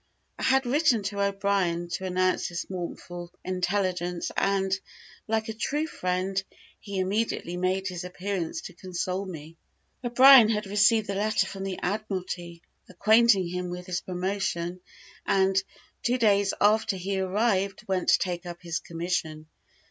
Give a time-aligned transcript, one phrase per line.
[0.39, 4.75] I had written to O'Brien to announce the mournful intelligence, and,
[5.27, 6.43] like a true friend,
[6.79, 9.57] he immediately made his appearance to console me.
[10.03, 14.79] O'Brien had received the letter from the Admiralty, acquainting him with his promotion;
[15.27, 15.61] and,
[16.01, 19.45] two days after he arrived, went to take up his commission.